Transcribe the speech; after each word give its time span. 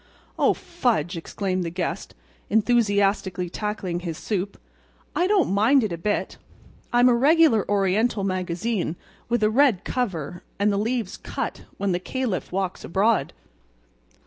"Oh, 0.39 0.55
fudge!" 0.55 1.15
exclaimed 1.15 1.63
the 1.63 1.69
guest, 1.69 2.15
enthusiastically 2.49 3.51
tackling 3.51 3.99
his 3.99 4.17
soup; 4.17 4.57
"I 5.15 5.27
don't 5.27 5.53
mind 5.53 5.83
it 5.83 5.91
a 5.91 5.97
bit. 5.99 6.37
I'm 6.91 7.07
a 7.07 7.13
regular 7.13 7.69
Oriental 7.69 8.23
magazine 8.23 8.95
with 9.29 9.43
a 9.43 9.51
red 9.51 9.83
cover 9.83 10.41
and 10.57 10.71
the 10.73 10.77
leaves 10.77 11.17
cut 11.17 11.65
when 11.77 11.91
the 11.91 11.99
Caliph 11.99 12.51
walks 12.51 12.83
abroad. 12.83 13.31